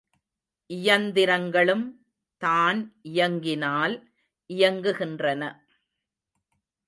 [0.69, 1.83] இயந்திரங்களும்
[2.41, 2.79] தான்
[3.09, 3.95] இயக்கினால்
[4.49, 5.43] இயங்குகின்றன.